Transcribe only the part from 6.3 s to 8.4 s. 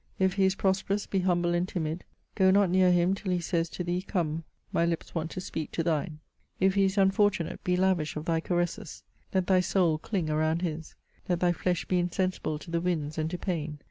'*'' If he is unfortunate, be lavish of thy